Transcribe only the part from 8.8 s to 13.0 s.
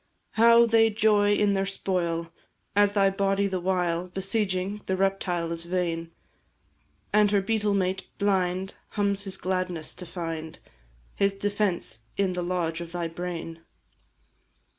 hums his gladness to find His defence in the lodge of